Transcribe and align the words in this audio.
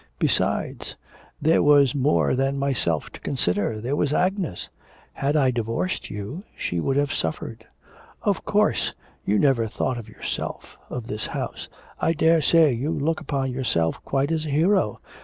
Besides, 0.17 0.95
there 1.39 1.61
was 1.61 1.93
more 1.93 2.35
than 2.35 2.57
myself 2.57 3.11
to 3.11 3.19
consider, 3.19 3.79
there 3.79 3.95
was 3.95 4.11
Agnes; 4.11 4.67
had 5.13 5.37
I 5.37 5.51
divorced 5.51 6.09
you 6.09 6.41
she 6.57 6.79
would 6.79 6.97
have 6.97 7.13
suffered.' 7.13 7.67
'Of 8.23 8.43
course 8.43 8.95
you 9.25 9.37
never 9.37 9.67
thought 9.67 9.99
of 9.99 10.09
yourself 10.09 10.75
of 10.89 11.05
this 11.05 11.27
house; 11.27 11.69
I 11.99 12.13
daresay 12.13 12.73
you 12.73 12.89
look 12.89 13.21
upon 13.21 13.51
yourself 13.51 14.03
quite 14.03 14.31
as 14.31 14.47
a 14.47 14.49
hero. 14.49 14.97